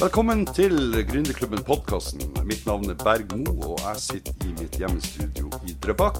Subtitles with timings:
[0.00, 0.74] Velkommen til
[1.06, 2.24] Gründerklubben podkasten.
[2.42, 6.18] Mitt navn er Berg Mo, og jeg sitter i mitt hjemmestudio i Drøbak.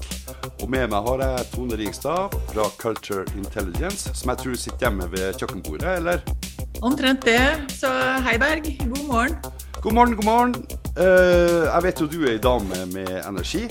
[0.63, 5.09] Og med meg har jeg Tone Rigstad fra Culture Intelligence, som jeg tror sitter hjemme
[5.11, 6.23] ved kjøkkenbordet, eller?
[6.81, 7.41] Omtrent det.
[7.75, 7.91] Så
[8.23, 8.71] hei, Berg.
[8.79, 9.35] God morgen.
[9.81, 10.55] God morgen, god morgen.
[10.95, 13.65] Uh, jeg vet jo du er ei dame med energi.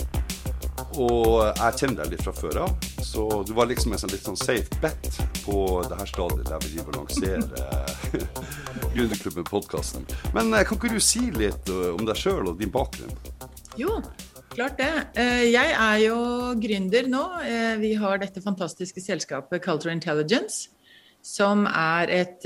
[1.01, 4.27] Og jeg kjenner deg litt fra før av, så du var liksom en sånn litt
[4.27, 5.59] sånn safe bet på
[5.89, 8.25] det her stadiet der vi driver og lanserer
[8.95, 10.07] Gründerklubben-podkasten.
[10.35, 13.15] Men eh, kan ikke du si litt eh, om deg sjøl og din bakgrunn?
[13.79, 13.99] Jo,
[14.55, 14.93] klart det.
[15.21, 16.19] Eh, jeg er jo
[16.63, 17.25] gründer nå.
[17.83, 20.71] Vi har dette fantastiske selskapet Culture Intelligence
[21.25, 22.43] som er et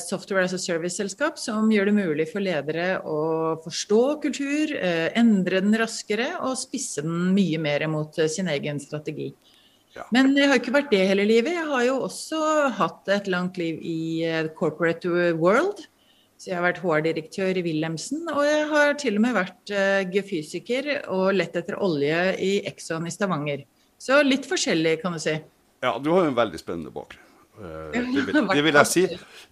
[0.00, 3.18] software as a service-selskap som gjør det mulig for ledere å
[3.60, 9.34] forstå kultur, endre den raskere og spisse den mye mer mot sin egen strategi.
[9.96, 10.06] Ja.
[10.14, 11.56] Men jeg har ikke vært det hele livet.
[11.56, 12.40] Jeg har jo også
[12.76, 13.98] hatt et langt liv i
[14.58, 15.84] corporate world.
[16.36, 19.70] Så jeg har vært HR-direktør i Wilhelmsen, og jeg har til og med vært
[20.12, 23.62] geofysiker og lett etter olje i Exxon i Stavanger.
[23.96, 25.32] Så litt forskjellig, kan du si.
[25.80, 27.25] Ja, du har jo en veldig spennende bakgrunn.
[27.56, 29.04] Eh, det vil, det vil, jeg si.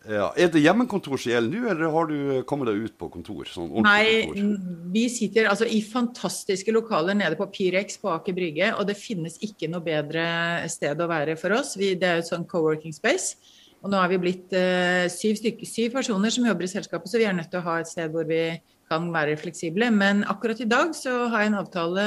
[0.04, 0.28] Ja.
[0.36, 3.48] Er det hjemmekontor som gjelder nå, eller har du kommet deg ut på kontor?
[3.50, 4.70] Sånn Nei, kontor?
[4.94, 9.40] vi sitter altså i fantastiske lokaler nede på Pyrex på Aker Brygge, og det finnes
[9.44, 10.24] ikke noe bedre
[10.72, 11.74] sted å være for oss.
[11.80, 13.38] Vi, det er et sånn co-working space.
[13.84, 17.20] Og nå har vi blitt uh, syv, stykker, syv personer som jobber i selskapet, så
[17.20, 18.46] vi er nødt til å ha et sted hvor vi
[18.88, 19.90] kan være fleksible.
[19.92, 22.06] Men akkurat i dag så har jeg en avtale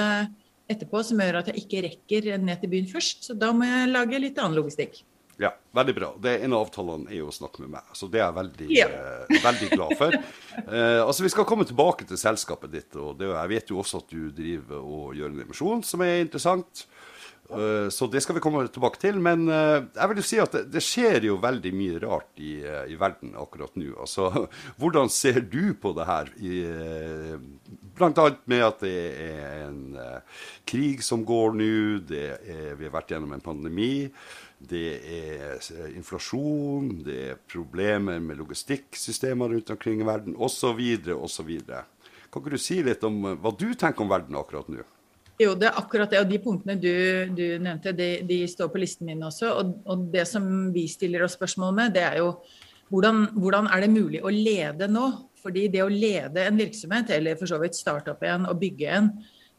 [0.71, 3.27] etterpå som gjør at jeg ikke rekker ned til byen først.
[3.29, 5.03] Så da må jeg lage litt annen logistikk.
[5.37, 6.11] Ja, veldig bra.
[6.21, 8.69] Det En av avtalene er jo å snakke med meg, så det er jeg veldig,
[8.73, 8.87] ja.
[8.89, 10.17] eh, veldig glad for.
[10.57, 12.95] Eh, altså, Vi skal komme tilbake til selskapet ditt.
[12.97, 16.23] og det, Jeg vet jo også at du driver og gjør en emisjon som er
[16.23, 16.87] interessant.
[17.47, 19.21] Uh, så det skal vi komme tilbake til.
[19.23, 22.57] Men uh, jeg vil jo si at det, det, skjer jo veldig mye rart i,
[22.89, 23.93] i verden akkurat nå.
[24.01, 24.47] Altså,
[24.81, 26.33] hvordan ser du på det her?
[26.41, 26.57] I,
[27.95, 28.97] blant annet med at det
[29.29, 29.95] er en
[30.67, 31.71] krig som går nå.
[32.09, 32.25] Vi
[32.89, 34.09] har vært gjennom en pandemi
[34.57, 40.81] det er inflasjon, det er problemer med logistikksystemer rundt omkring i verden osv.
[41.13, 41.51] osv.
[42.27, 44.85] Kan ikke du si litt om eh, hva du tenker om verden akkurat nå?
[45.37, 46.23] Jo, det er akkurat det.
[46.23, 46.93] Og de punktene du,
[47.37, 49.51] du nevnte, de, de, står på listen min også.
[49.53, 52.31] Og, og, det som vi stiller oss spørsmål med, det er jo
[52.89, 55.07] hvordan, hvordan er det mulig å lede nå?
[55.37, 58.95] Fordi det å lede en virksomhet, eller for så vidt starte opp igjen og bygge
[58.97, 59.11] en,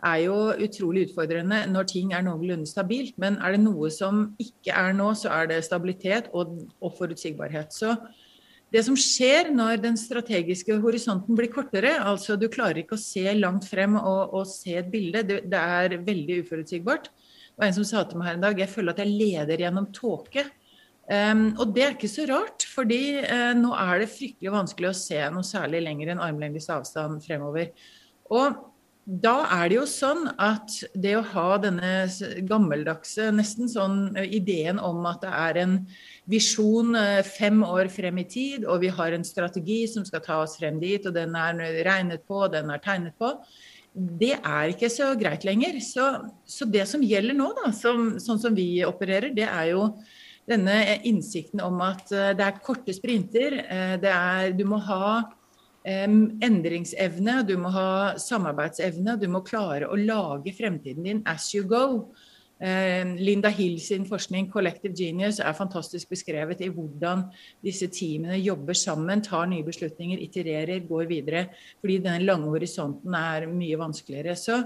[0.07, 3.17] er jo utrolig utfordrende når ting er noenlunde stabilt.
[3.19, 7.75] Men er det noe som ikke er nå, så er det stabilitet og, og, forutsigbarhet.
[7.75, 7.97] Så
[8.71, 13.25] det som skjer når den strategiske horisonten blir kortere, altså du klarer ikke å se
[13.39, 17.11] langt frem og, og se et bilde, det, det, er veldig uforutsigbart.
[17.59, 19.91] Og en som sa til meg her en dag, jeg føler at jeg leder gjennom
[19.97, 20.47] tåke.
[21.09, 24.99] Um, og det er ikke så rart, fordi uh, nå er det fryktelig vanskelig å
[24.99, 27.73] se noe særlig lenger enn armlengdes avstand fremover.
[28.29, 28.61] Og
[29.09, 31.93] da er det jo sånn at det å ha denne
[32.45, 35.79] gammeldagse, nesten sånn ideen om at det er en
[36.29, 36.93] visjon
[37.25, 40.77] fem år frem i tid, og vi har en strategi som skal ta oss frem
[40.83, 41.57] dit, og den er
[41.89, 43.33] regnet på, den er tegnet på,
[43.97, 45.81] det er ikke så greit lenger.
[45.81, 46.11] Så,
[46.45, 49.89] så det som gjelder nå, da, som, sånn som vi opererer, det er jo
[50.49, 50.77] denne
[51.09, 53.57] innsikten om at det er korte sprinter.
[54.05, 55.25] Det er, du må ha
[55.89, 57.91] endringsevne, du må ha
[58.21, 62.11] samarbeidsevne, du må klare å lage fremtiden din as you go.
[62.59, 67.23] Linda Hill sin forskning 'Collective Genius' er fantastisk beskrevet i hvordan
[67.63, 71.47] disse teamene jobber sammen, tar nye beslutninger, itererer, går videre.
[71.81, 74.35] Fordi den lange horisonten er mye vanskeligere.
[74.37, 74.65] Så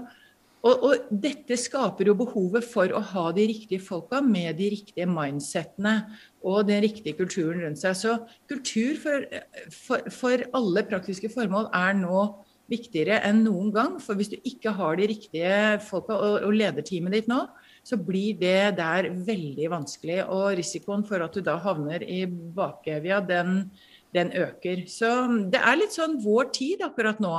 [0.63, 5.07] og, og, dette skaper jo behovet for å ha de riktige folka med de riktige
[5.11, 5.97] mindsettene
[6.43, 7.97] og den riktige kulturen rundt seg.
[7.99, 8.15] Så
[8.51, 9.27] kultur for,
[9.75, 12.23] for, for alle praktiske formål er nå
[12.71, 13.97] viktigere enn noen gang.
[13.99, 17.41] For hvis du ikke har de riktige folka og, og lederteamet ditt nå,
[17.83, 20.21] så blir det der veldig vanskelig.
[20.31, 23.65] Og risikoen for at du da havner i bakevja, den,
[24.13, 24.85] den øker.
[24.89, 25.09] Så
[25.53, 27.33] det er litt sånn vår tid akkurat nå,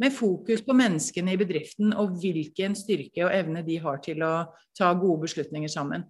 [0.00, 4.34] med fokus på menneskene i bedriften og hvilken styrke og evne de har til å
[4.78, 6.06] ta gode beslutninger sammen.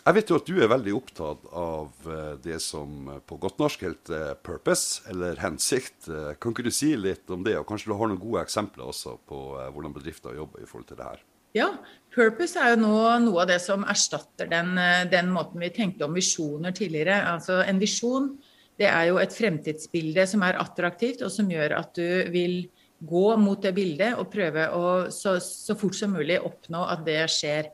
[0.00, 3.82] Jeg vet jo at du er veldig opptatt av eh, det som på godt norsk
[3.84, 6.08] heter purpose, eller hensikt.
[6.08, 8.88] Eh, kan ikke du si litt om det, og kanskje du har noen gode eksempler
[8.88, 11.20] også på eh, hvordan bedrifter jobber i forhold til det her?
[11.58, 11.68] Ja,
[12.14, 12.94] purpose er jo nå
[13.26, 14.72] noe av det som erstatter den,
[15.12, 17.18] den måten vi tenkte om visjoner tidligere.
[17.34, 18.32] Altså En visjon
[18.80, 22.62] det er jo et fremtidsbilde som er attraktivt, og som gjør at du vil
[23.00, 27.20] gå mot det bildet og prøve å så, så fort som mulig oppnå at det
[27.32, 27.70] skjer.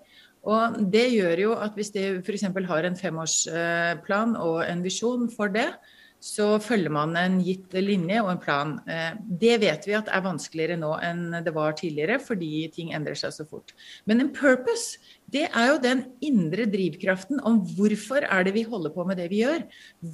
[0.46, 2.46] Og Det gjør jo at hvis de f.eks.
[2.68, 5.68] har en femårsplan og en visjon for det,
[6.26, 8.72] så følger man en gitt linje og en plan.
[8.90, 13.18] Eh, det vet vi at er vanskeligere nå enn det var tidligere, fordi ting endrer
[13.18, 13.70] seg så fort.
[14.10, 14.98] Men en purpose,
[15.30, 19.28] det er jo den indre drivkraften om hvorfor er det vi holder på med det
[19.30, 19.62] vi gjør.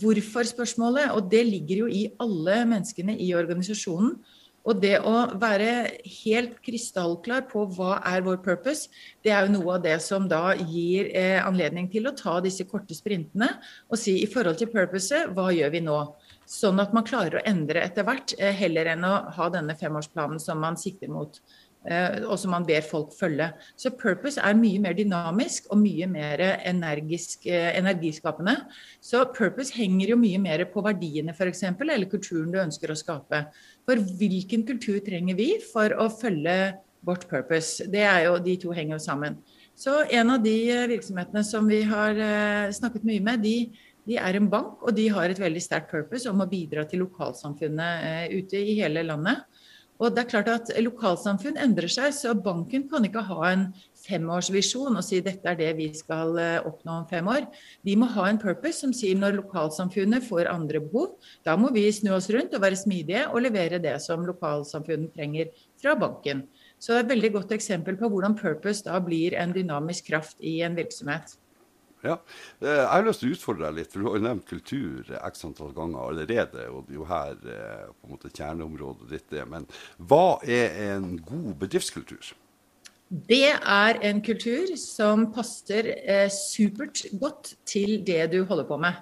[0.02, 1.16] Hvorfor-spørsmålet.
[1.16, 4.18] Og det ligger jo i alle menneskene i organisasjonen.
[4.62, 5.70] Og det å være
[6.22, 8.92] helt krystallklar på hva er vår purpose,
[9.24, 12.66] det er jo noe av det som da gir eh, anledning til å ta disse
[12.70, 13.48] korte sprintene
[13.88, 15.98] og si i forhold til purpose, hva gjør vi nå?
[16.46, 20.42] Sånn at man klarer å endre etter hvert, eh, heller enn å ha denne femårsplanen
[20.42, 21.40] som man sikter mot.
[21.82, 23.49] Eh, og som man ber folk følge.
[23.79, 28.55] Så purpose er mye mer dynamisk og mye mer energisk, eh, energiskapende.
[29.02, 33.46] Så purpose henger jo mye mer på verdiene f.eks., eller kulturen du ønsker å skape.
[33.88, 37.90] For hvilken kultur trenger vi for å følge vårt purpose?
[37.90, 39.40] Det er jo, De to henger jo sammen.
[39.75, 42.14] Så en av de eh, virksomhetene som vi har
[42.70, 43.73] snakket mye med, de,
[44.06, 47.02] de er en bank, og de har et veldig sterkt purpose om å bidra til
[47.02, 49.43] lokalsamfunnet ute i hele landet.
[50.02, 53.69] Og det er klart at Lokalsamfunn endrer seg, så banken kan ikke ha en
[54.02, 57.46] femårsvisjon og si dette er det vi skal eh, oppnå om fem år.
[57.87, 61.14] Vi må ha en purpose som sier når lokalsamfunnet får andre behov,
[61.46, 65.54] da må vi snu oss rundt og være smidige og levere det som lokalsamfunnet trenger
[65.78, 66.48] fra banken.
[66.82, 70.43] Så det er et veldig godt eksempel på hvordan purpose da blir en dynamisk kraft
[70.43, 71.37] i en virksomhet.
[72.02, 72.16] Ja.
[72.60, 75.10] Eh, jeg har lyst til å utfordre deg litt, for du har jo nevnt kultur
[75.22, 76.69] x antall ganger allerede.
[76.75, 79.46] Og det er jo her eh, på en måte kjerneområdet ditt er.
[79.50, 79.69] Men
[80.10, 82.32] hva er en god bedriftskultur?
[83.12, 88.98] Det er en kultur som passer eh, supert godt til det du holder på med.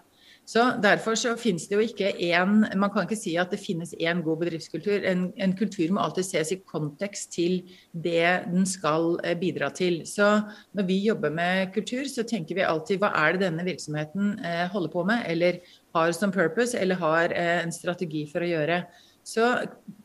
[0.51, 3.93] Så Derfor så finnes det jo ikke én Man kan ikke si at det finnes
[4.03, 5.05] én god bedriftskultur.
[5.07, 7.61] En, en, kultur må alltid ses i kontekst til
[7.95, 10.01] det den skal eh, bidra til.
[10.07, 10.41] Så
[10.75, 14.67] når vi jobber med kultur, så tenker vi alltid hva er det denne virksomheten eh,
[14.73, 15.61] holder på med, eller
[15.95, 18.83] har som purpose, eller har eh, en strategi for å gjøre.
[19.23, 19.53] Så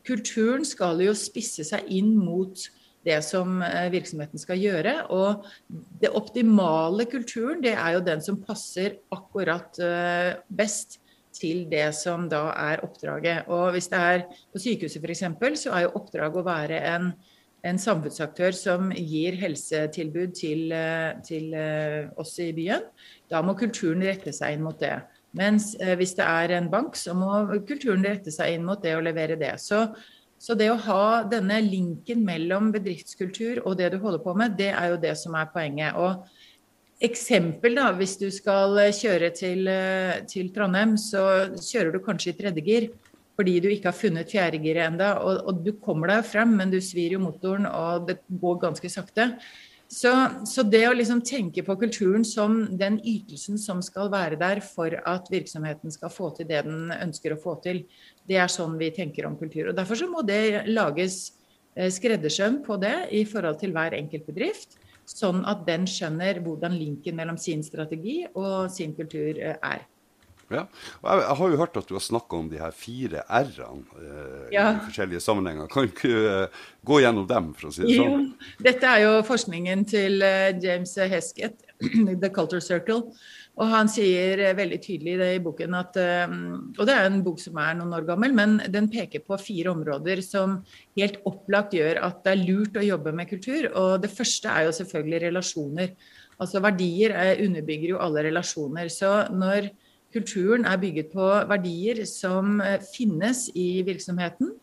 [0.06, 2.68] kulturen skal jo spisse seg inn mot
[3.06, 4.96] det som eh, virksomheten skal gjøre.
[5.14, 5.46] Og
[6.02, 10.98] det optimale kulturen, det er jo den som passer akkurat eh, best
[11.36, 13.48] til det som da er oppdraget.
[13.52, 14.22] Og hvis det er
[14.52, 15.26] på sykehuset f.eks.,
[15.66, 17.10] så er jo oppdraget å være en,
[17.66, 21.52] en samfunnsaktør som gir helsetilbud til, eh, til,
[22.16, 22.88] oss i byen.
[23.30, 24.96] Da må kulturen rette seg inn mot det.
[25.36, 27.28] Mens hvis det er en bank, så må
[27.68, 29.58] kulturen rette seg inn mot det og levere det.
[29.60, 29.82] Så
[30.38, 34.72] så det å ha denne linken mellom bedriftskultur og det du holder på med, det
[34.72, 35.96] er jo det som er poenget.
[35.96, 36.26] Og
[37.06, 39.68] eksempel, da, hvis du skal kjøre til,
[40.28, 41.24] til Trondheim, så
[41.56, 42.90] kjører du kanskje i tredje gir
[43.36, 45.10] fordi du ikke har funnet fjerdegiret ennå.
[45.20, 48.90] Og, og, du kommer deg frem, men du svir jo motoren, og det går ganske
[48.92, 49.26] sakte.
[49.86, 50.10] Så,
[50.50, 54.90] så, det å liksom tenke på kulturen som den ytelsen som skal være der for
[55.06, 57.84] at virksomheten skal få til det den ønsker å få til,
[58.26, 59.70] det er sånn vi tenker om kultur.
[59.70, 61.20] og Derfor så må det lages
[61.76, 64.74] eh, skreddersøm på det i forhold til hver enkelt bedrift.
[65.06, 69.86] Sånn at den skjønner hvordan linken mellom sin strategi og sin kultur eh, er.
[70.46, 70.62] Ja,
[71.02, 74.42] jeg, jeg, har jo hørt at du har snakka om de her fire r-ene eh,
[74.54, 74.66] ja.
[74.76, 75.66] i forskjellige sammenhenger.
[75.72, 76.10] Kan du ikke
[76.46, 78.28] uh, gå gjennom dem, for å si det sånn?
[78.28, 81.64] Jo, dette er jo forskningen til uh, James Heskett,
[82.22, 83.00] The Culture Circle.
[83.58, 87.42] Og han sier uh, veldig tydelig det i boken at Og det er en bok
[87.42, 90.60] som er noen år gammel, men den peker på fire områder som
[91.00, 93.66] helt opplagt gjør at det er lurt å jobbe med kultur.
[93.74, 95.90] Og det første er jo selvfølgelig relasjoner.
[96.38, 98.92] Altså verdier underbygger jo alle relasjoner.
[98.92, 99.72] Så når
[100.16, 104.54] kulturen er bygget på verdier som eh, finnes i virksomheten,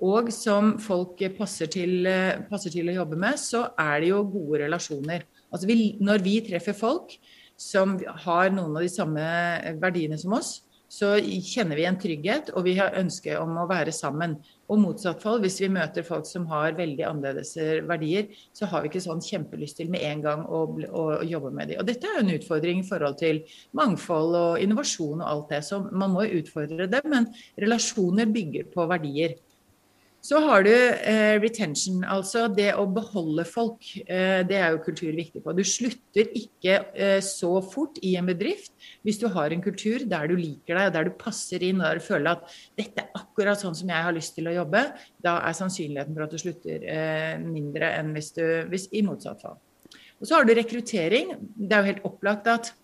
[0.00, 4.24] og som folk passer til, eh, passer til å jobbe med, så er det jo
[4.32, 5.26] gode relasjoner.
[5.50, 7.16] Altså vi, når vi treffer folk
[7.60, 9.24] som har noen av de samme
[9.82, 13.92] verdiene som oss, så kjenner vi en trygghet, og vi har ønske om å være
[13.94, 14.40] sammen.
[14.70, 17.56] Og motsatt fall, hvis vi møter folk som har veldig annerledes
[17.88, 20.62] verdier, så har vi ikke sånn kjempelyst til med en gang å,
[20.94, 21.80] å, jobbe med dem.
[21.82, 23.42] Og dette er jo en utfordring i forhold til
[23.76, 25.62] mangfold og innovasjon og alt det.
[25.66, 27.26] Så man må utfordre det, men
[27.58, 29.34] relasjoner bygger på verdier.
[30.20, 33.86] Så har du eh, retention, altså det å beholde folk.
[34.04, 35.54] Eh, det er jo kultur viktig på.
[35.56, 38.74] Du slutter ikke eh, så fort i en bedrift
[39.06, 42.02] hvis du har en kultur der du liker deg, der du passer inn og der
[42.02, 44.84] du føler at dette er akkurat sånn som jeg har lyst til å jobbe.
[45.24, 49.40] Da er sannsynligheten for at du slutter eh, mindre enn hvis du hvis, i motsatt
[49.40, 49.56] fall.
[50.20, 51.32] Og så har du rekruttering.
[51.56, 52.74] Det er jo helt opplagt at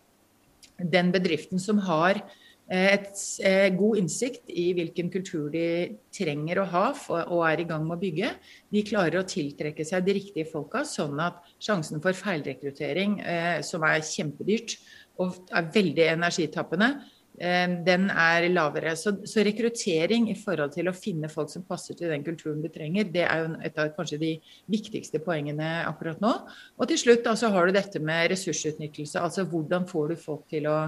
[0.80, 2.24] den bedriften som har
[2.68, 3.14] et,
[3.46, 7.86] eh, god innsikt i hvilken kultur de trenger å ha for, og er i gang
[7.86, 8.30] med å bygge.
[8.72, 13.84] De klarer å tiltrekke seg de riktige folka, sånn at sjansen for feilrekruttering, eh, som
[13.84, 14.78] er kjempedyrt
[15.18, 16.96] og er veldig energitappende,
[17.36, 18.94] den er lavere.
[18.96, 22.68] Så, så, rekruttering i forhold til å finne folk som passer til den kulturen du
[22.72, 24.32] trenger, det er jo et av kanskje de
[24.72, 26.32] viktigste poengene akkurat nå.
[26.78, 29.20] Og til slutt da, så har du dette med ressursutnyttelse.
[29.20, 30.78] Altså hvordan får du folk til å,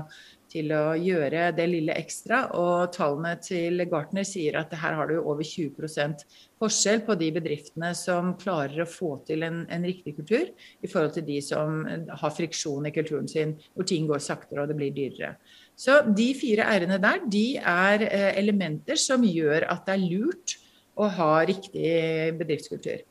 [0.52, 2.44] til å gjøre det lille ekstra.
[2.58, 6.24] Og tallene til Gartner sier at her har du over 20%
[6.58, 10.48] forskjell på de bedriftene som klarer å få til en, en, riktig kultur,
[10.82, 14.72] i forhold til de som har friksjon i kulturen sin, hvor ting går saktere og
[14.72, 15.36] det blir dyrere.
[15.78, 20.56] Så de fire r-ene der, de er eh, elementer som gjør at det er lurt
[20.98, 21.92] å ha riktig
[22.40, 23.04] bedriftskultur.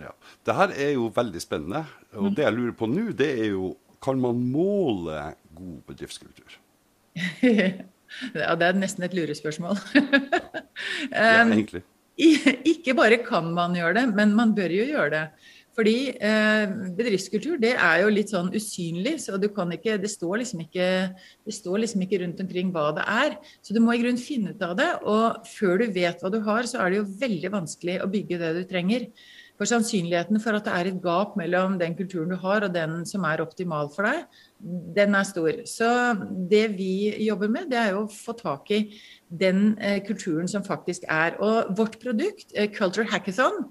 [0.00, 0.12] Ja.
[0.44, 1.84] Det her er jo veldig spennende.
[2.16, 2.34] Og mm.
[2.36, 6.58] det jeg lurer på nå, det er jo kan man måle god bedriftskultur?
[7.44, 9.78] ja, det er nesten et lurespørsmål.
[11.14, 11.84] ja, egentlig.
[12.20, 15.24] Ikke bare kan man gjøre det, men man bør jo gjøre det.
[15.80, 20.42] Fordi eh, bedriftskultur det er jo litt sånn usynlig, så du kan ikke, det, står
[20.42, 20.88] liksom ikke,
[21.46, 23.36] det står liksom ikke rundt omkring hva det er.
[23.62, 24.90] Så du må i grunnen finne ut av det.
[25.08, 28.40] Og før du vet hva du har, så er det jo veldig vanskelig å bygge
[28.42, 29.06] det du trenger.
[29.60, 33.02] For sannsynligheten for at det er et gap mellom den kulturen du har og den
[33.04, 34.38] som er optimal for deg,
[34.96, 35.58] den er stor.
[35.68, 35.88] Så
[36.48, 38.78] det vi jobber med, det er jo å få tak i
[39.28, 41.36] den eh, kulturen som faktisk er.
[41.44, 43.66] Og vårt produkt, eh, Culture Hackathon,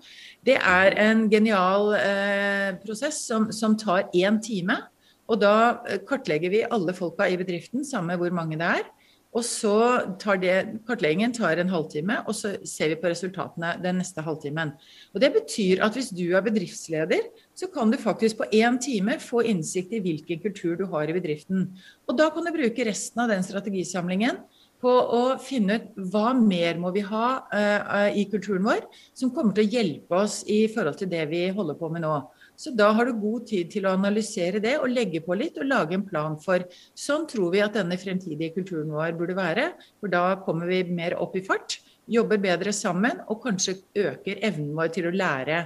[0.46, 4.78] det er en genial eh, prosess som, som tar én time.
[5.26, 5.56] Og da
[5.90, 8.86] eh, kartlegger vi alle folka i bedriften, samme hvor mange det er.
[9.30, 9.74] Og så
[10.18, 10.54] tar det,
[10.88, 14.72] Kartleggingen tar en halvtime, og så ser vi på resultatene den neste halvtimen.
[15.14, 19.20] Og Det betyr at hvis du er bedriftsleder, så kan du faktisk på én time
[19.22, 21.70] få innsikt i hvilken kultur du har i bedriften.
[22.10, 24.42] Og Da kan du bruke resten av den strategisamlingen
[24.82, 29.54] på å finne ut hva mer må vi ha uh, i kulturen vår som kommer
[29.54, 32.16] til å hjelpe oss i forhold til det vi holder på med nå.
[32.60, 35.70] Så da har du god tid til å analysere det og legge på litt og
[35.70, 39.70] lage en plan for sånn tror vi at denne fremtidige kulturen vår burde være.
[40.02, 41.78] For da kommer vi mer opp i fart,
[42.10, 45.62] jobber bedre sammen og kanskje øker evnen vår til å lære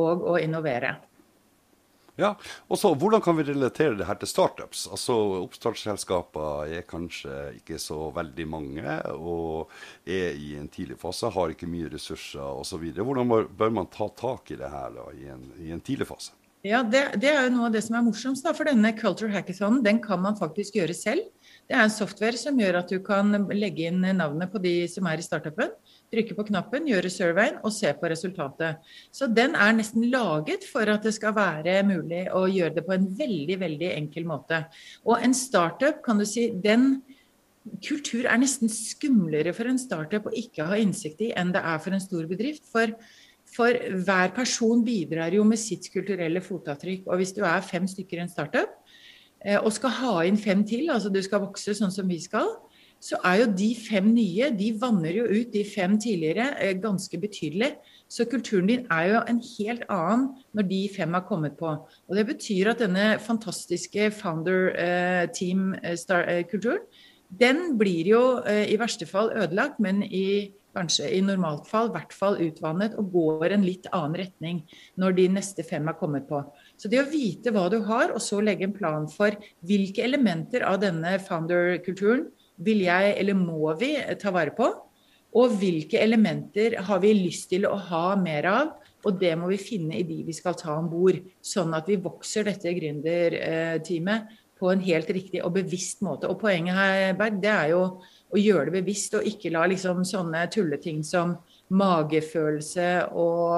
[0.00, 0.94] og å innovere.
[2.18, 2.32] Ja,
[2.66, 4.88] og så Hvordan kan vi relatere det her til startups?
[4.90, 5.14] Altså
[5.44, 9.70] Oppstartsselskaper er kanskje ikke så veldig mange og
[10.02, 12.88] er i en tidlig fase, har ikke mye ressurser osv.
[12.96, 16.34] Hvordan bør man ta tak i det her da, i, en, i en tidlig fase?
[16.66, 18.42] Ja, det, det, er jo noe av det som er morsomst.
[18.42, 21.28] da, For denne Culture Hackathon den kan man faktisk gjøre selv.
[21.68, 25.06] Det er en software som gjør at du kan legge inn navnet på de som
[25.06, 25.70] er i startupen.
[26.10, 28.80] Trykke på knappen, gjøre surveyen og se på resultatet.
[29.14, 32.96] Så den er nesten laget for at det skal være mulig å gjøre det på
[32.96, 34.64] en veldig, veldig enkel måte.
[35.06, 36.96] Og en startup, kan du si, den
[37.84, 41.78] kultur er nesten skumlere for en startup å ikke ha innsikt i enn det er
[41.84, 42.64] for en stor bedrift.
[42.72, 42.96] For
[43.54, 43.74] for
[44.04, 47.06] hver person bidrar jo med sitt kulturelle fotavtrykk.
[47.08, 48.74] Og hvis du er fem stykker i en startup
[49.44, 52.50] eh, og skal ha inn fem til, altså du skal vokse sånn som vi skal,
[52.98, 57.20] så er jo de fem nye de vanner jo ut de fem tidligere eh, ganske
[57.22, 57.76] betydelig.
[58.10, 61.74] Så kulturen din er jo en helt annen når de fem har kommet på.
[62.08, 66.82] Og Det betyr at denne fantastiske founder eh, team-kulturen,
[67.28, 72.14] den blir jo i verste fall ødelagt, men i kanskje i normalt fall, i hvert
[72.14, 74.62] fall utvannet, og går en litt annen retning
[75.00, 76.42] når de neste fem er kommet på.
[76.78, 80.66] Så det å vite hva du har, og så legge en plan for hvilke elementer
[80.68, 82.28] av denne founder-kulturen
[82.64, 84.68] vil jeg, eller må vi, ta vare på,
[85.38, 89.60] og hvilke elementer har vi lyst til å ha mer av, og det må vi
[89.60, 94.72] finne i de vi skal ta om bord, sånn at vi vokser dette gründerteamet på
[94.72, 96.26] en helt riktig og bevisst måte.
[96.26, 97.82] Og poenget her, Berg, det er jo
[98.28, 101.36] å gjøre det bevisst, og ikke la liksom sånne tulleting som
[101.68, 103.54] magefølelse og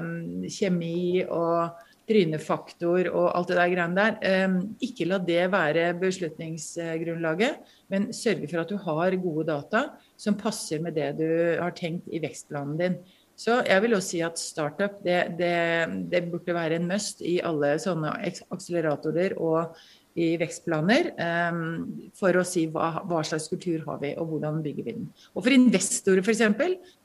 [0.00, 4.48] um, kjemi og trynefaktor og alt det der greiene der.
[4.50, 7.60] Um, ikke la det være beslutningsgrunnlaget,
[7.92, 9.86] men sørge for at du har gode data
[10.20, 13.00] som passer med det du har tenkt i vekstplanen din.
[13.40, 15.54] Så jeg vil også si at startup det, det,
[16.12, 18.12] det burde være en must i alle sånne
[18.52, 19.78] akseleratorer og
[20.18, 21.12] i vekstplaner
[21.52, 21.60] um,
[22.18, 25.06] for å si hva, hva, slags kultur har vi, og hvordan bygger vi den.
[25.34, 26.42] Og for investorer f.eks.,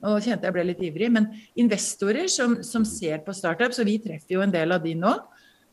[0.02, 1.30] nå kjente jeg ble litt ivrig, men
[1.62, 5.14] investorer som, som ser på startup, så vi treffer jo en del av de nå.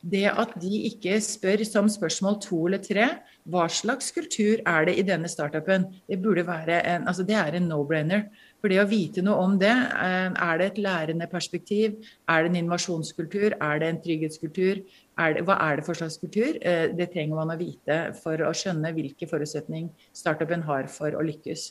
[0.02, 3.04] Det at de ikke spør som spørsmål to eller tre
[3.46, 7.54] hva slags kultur er det i denne startupen, det burde være en, altså det er
[7.54, 8.24] en no-brainer.
[8.62, 11.96] For det å vite noe om det, eh, er det et lærende perspektiv?
[12.30, 13.56] Er det en innovasjonskultur?
[13.58, 14.82] Er det en trygghetskultur?
[15.22, 16.56] Er det, hva er det for slags kultur?
[16.60, 21.24] Eh, det trenger man å vite for å skjønne hvilke forutsetning startupen har for å
[21.26, 21.70] lykkes.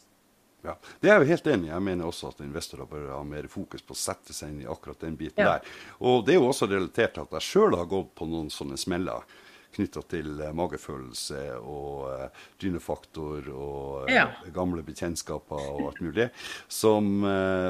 [0.62, 1.72] Ja, Det er jeg helt enig i.
[1.72, 4.70] Jeg mener også at investorer bør ha mer fokus på å sette seg inn i
[4.70, 5.56] akkurat den biten ja.
[5.56, 5.72] der.
[6.06, 8.78] Og det er jo også relatert til at jeg sjøl har gått på noen sånne
[8.78, 9.26] smeller.
[9.76, 14.28] Knytta til magefølelse og dynefaktor og Ja.
[14.54, 16.30] gamle bekjentskaper og alt mulig.
[16.72, 17.22] Som,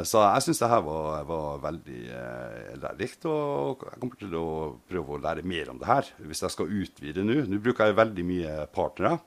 [0.07, 4.45] så jeg syns det her var, var veldig eh, lærerikt, og jeg kommer til å
[4.89, 7.41] prøve å lære mer om det her hvis jeg skal utvide nå.
[7.47, 9.19] Nå bruker jeg veldig mye partnere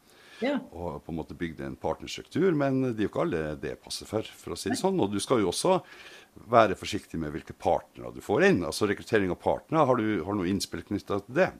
[0.42, 0.58] Ja.
[0.74, 4.04] og på en måte bygd en partnerstruktur, men det er jo ikke alle det passer
[4.10, 4.98] for, for å si det sånn.
[5.00, 5.78] Og du skal jo også
[6.50, 8.64] være forsiktig med hvilke partnere du får inn.
[8.66, 11.52] Altså rekruttering av partnere, har du, har du noe innspill knytta til det?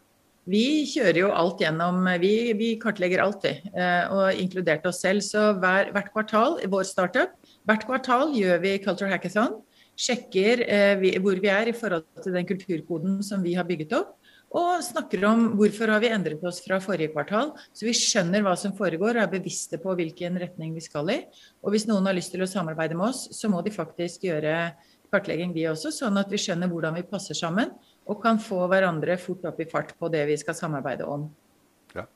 [0.51, 3.85] Vi kjører jo alt gjennom Vi, vi kartlegger alltid, vi.
[4.13, 5.25] og inkludert oss selv.
[5.25, 7.33] Så hver, hvert kvartal i vår startup,
[7.65, 9.63] hvert kvartal gjør vi Culture Hackathon.
[9.95, 13.95] Sjekker eh, vi, hvor vi er i forhold til den kulturkoden som vi har bygget
[13.97, 14.17] opp.
[14.55, 17.55] Og snakker om hvorfor har vi endret oss fra forrige kvartal.
[17.75, 21.23] Så vi skjønner hva som foregår og er bevisste på hvilken retning vi skal i.
[21.65, 24.75] Og hvis noen har lyst til å samarbeide med oss, så må de faktisk gjøre
[25.15, 27.71] kartlegging de også, sånn at vi skjønner hvordan vi passer sammen
[28.05, 31.29] og kan få hverandre fort opp i fart på det vi skal samarbeide om.
[31.97, 32.09] Ja.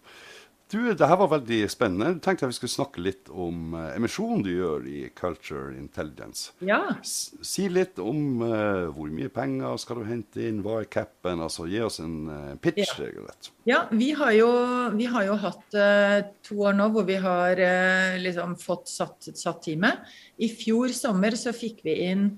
[0.68, 2.10] Du, det her var veldig spennende.
[2.10, 6.50] Jeg tenkte jeg vi skulle snakke litt om uh, emisjonen du gjør i Culture Intelligence.
[6.60, 6.82] Ja.
[7.00, 11.40] Si litt om uh, hvor mye penger skal du hente inn, hva er capen?
[11.40, 12.98] Altså, gi oss en uh, pitch, Ja.
[13.00, 13.48] regelrett.
[13.70, 14.50] Ja, vi har jo,
[14.98, 19.30] vi har jo hatt uh, to år nå hvor vi har eh, liksom fått satt,
[19.40, 20.04] satt teamet.
[20.36, 22.28] I fjor sommer så fikk vi inn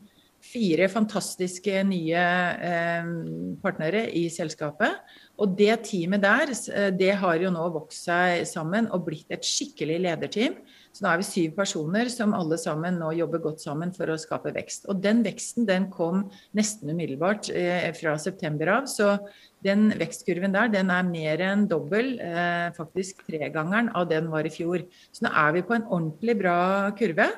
[0.40, 2.20] fire fantastiske nye
[2.70, 3.10] eh,
[3.62, 5.00] partnere i selskapet.
[5.40, 9.46] Og det teamet der, eh, det har jo nå vokst seg sammen og blitt et
[9.46, 10.56] skikkelig lederteam.
[10.90, 14.18] Så nå er vi syv personer som alle sammen nå jobber godt sammen for å
[14.18, 14.88] skape vekst.
[14.90, 16.24] Og den veksten den kom
[16.56, 18.88] nesten umiddelbart eh, fra september av.
[18.90, 19.12] Så
[19.64, 24.52] den vekstkurven der den er mer enn dobbel, eh, faktisk tregangeren av den var i
[24.52, 24.82] fjor.
[25.12, 26.58] Så nå er vi på en ordentlig bra
[26.98, 27.30] kurve.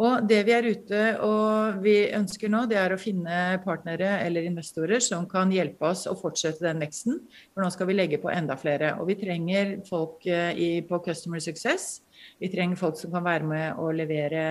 [0.00, 4.46] Og det vi er ute og vi ønsker nå, det er å finne partnere eller
[4.48, 7.20] investorer som kan hjelpe oss å fortsette den veksten.
[7.52, 8.94] For nå skal vi legge på enda flere.
[8.98, 12.00] Og vi trenger folk eh, i, på Customer Success.
[12.40, 14.42] Vi trenger folk som kan være med og levere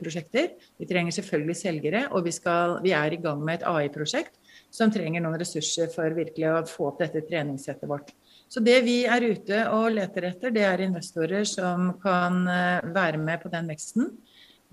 [0.00, 0.50] prosjekter.
[0.80, 4.34] Vi trenger selvfølgelig selgere, og vi, skal, vi er i gang med et AI-prosjekt
[4.74, 8.12] som trenger noen ressurser for virkelig å få opp dette treningssettet vårt.
[8.48, 13.20] Så det vi er ute og leter etter, det er investorer som kan eh, være
[13.20, 14.10] med på den veksten.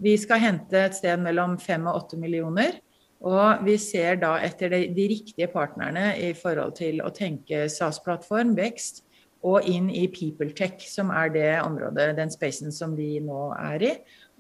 [0.02, 2.80] Vi skal hente et sted mellom 5 og 8 millioner.
[3.26, 8.54] Og vi ser da etter de, de riktige partnerne i forhold til å tenke SAS-plattform,
[8.58, 9.02] vekst,
[9.46, 13.92] og inn i PeopleTech, som er det området, den spacen som vi nå er i.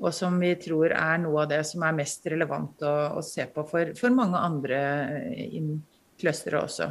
[0.01, 3.45] Og som vi tror er noe av det som er mest relevant å, å se
[3.47, 4.79] på for, for mange andre
[5.37, 5.59] eh,
[6.19, 6.89] clustere også.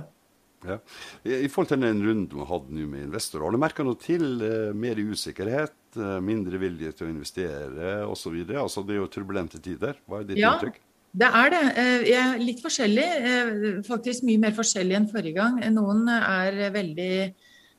[0.65, 0.79] Ja.
[1.27, 4.25] I, forhold til den runden har hatt nå med investorer, har du merka noe til
[4.41, 8.37] eh, mer usikkerhet, eh, mindre vilje til å investere osv.?
[8.57, 9.95] Altså, det er jo turbulente tider.
[10.09, 10.55] Hva er ditt Ja.
[10.59, 10.81] inntrykk?
[11.15, 11.63] Det er det.
[11.79, 13.09] Eh, Jeg er litt forskjellig.
[13.23, 15.61] eh, Faktisk mye mer forskjellig enn forrige gang.
[15.73, 17.35] Noen er veldig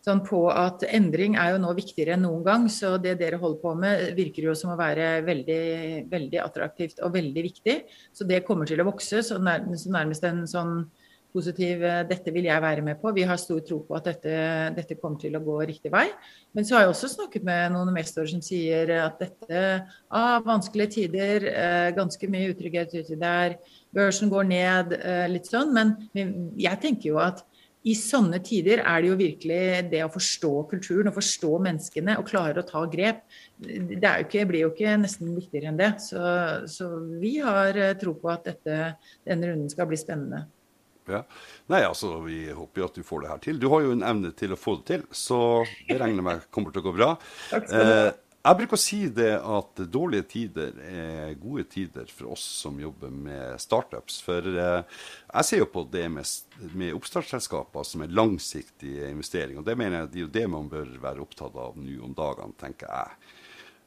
[0.05, 2.67] sånn på at endring er jo nå viktigere enn noen gang.
[2.69, 7.11] Så det dere holder på med virker jo som å være veldig, veldig attraktivt og
[7.13, 7.83] veldig viktig.
[8.13, 9.19] Så det kommer til å vokse.
[9.25, 10.85] Så nærmest en sånn
[11.35, 13.11] positiv eh, Dette vil jeg være med på.
[13.15, 14.35] Vi har stor tro på at dette,
[14.77, 16.07] dette kommer til å gå riktig vei.
[16.55, 19.63] Men så har jeg også snakket med noen investorer som sier at dette
[20.09, 23.59] ah, vanskelige tider, eh, ganske mye utrygghet uti der,
[23.95, 25.75] børsen går ned, eh, litt sånn.
[25.75, 25.97] Men
[26.59, 27.45] jeg tenker jo at
[27.85, 29.59] i sånne tider er det jo virkelig
[29.91, 33.21] det å forstå kulturen og forstå menneskene og klare å ta grep.
[33.59, 35.91] Det ikke, blir jo ikke nesten viktigere enn det.
[36.01, 36.23] Så,
[36.71, 36.89] så
[37.21, 38.95] vi har eh, tro på at dette,
[39.27, 40.47] denne runden skal bli spennende.
[41.11, 41.21] Ja.
[41.71, 43.61] Nei, altså, vi håper jo at du får det her til.
[43.61, 45.39] Du har jo en evne til å få det til, så
[45.87, 47.15] det regner med kommer til å gå bra.
[47.51, 48.05] Takk skal du ha.
[48.05, 48.13] Eh,
[48.45, 53.09] jeg bruker å si det at dårlige tider er gode tider for oss som jobber
[53.09, 54.19] med startups.
[54.21, 54.99] For eh,
[55.31, 56.29] jeg ser jo på det med,
[56.77, 59.57] med oppstartsselskaper som en langsiktig investering.
[59.57, 62.13] Og det mener jeg det er jo det man bør være opptatt av nå om
[62.17, 63.33] dagene, tenker jeg.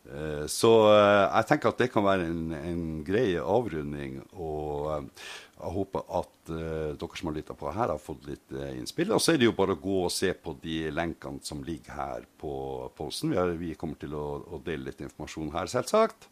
[0.06, 4.20] Eh, Så eh, jeg tenker at det kan være en, en grei avrunding.
[4.38, 9.10] Og eh, jeg håper at dere som har lytta på her, har fått litt innspill.
[9.16, 11.96] Og så er det jo bare å gå og se på de lenkene som ligger
[11.98, 12.52] her på
[12.96, 13.34] posten.
[13.34, 16.28] Vi, har, vi kommer til å, å dele litt informasjon her, selvsagt.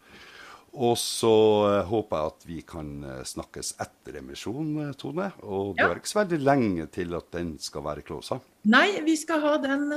[0.76, 1.30] Og så
[1.70, 5.30] eh, håper jeg at vi kan eh, snakkes etter emisjon, eh, Tone.
[5.48, 5.88] Og det Ja.
[5.88, 8.40] er ikke så veldig lenge til at den skal være closa.
[8.66, 9.88] Nei, vi skal ha den,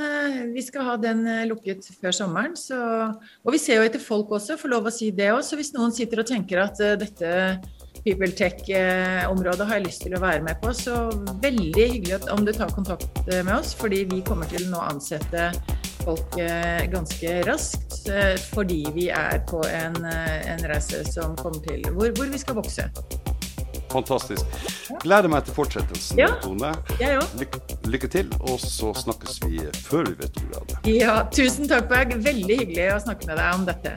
[0.53, 2.55] vi skal ha den lukket før sommeren.
[2.55, 5.41] Så, og vi ser jo etter folk også, får lov å si det òg.
[5.43, 7.59] Så hvis noen sitter og tenker at dette
[8.05, 11.09] People Tech-området har jeg lyst til å være med på, så
[11.41, 13.73] veldig hyggelig om du tar kontakt med oss.
[13.73, 15.49] Fordi vi kommer til å ansette
[16.03, 18.09] folk eh, ganske raskt.
[18.09, 22.37] eh, Fordi vi er på en, eh, en reise som kommer til hvor, hvor vi
[22.37, 22.89] skal vokse.
[23.89, 24.45] fantastisk.
[25.01, 26.27] Gleder meg til fortsettelsen, Ja.
[26.43, 26.69] Tone.
[26.99, 27.23] Òg.
[27.39, 27.59] Lykke,
[27.89, 30.93] lykke til, og så snakkes vi før vi vet ordet av det.
[30.93, 32.13] Ja, tusen takk, Berg.
[32.23, 33.95] Veldig hyggelig å snakke med deg om dette.